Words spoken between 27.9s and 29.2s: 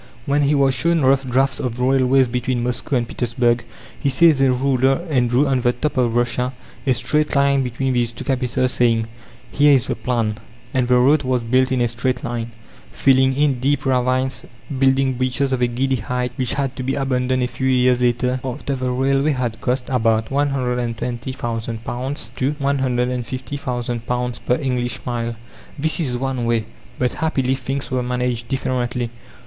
were managed differently.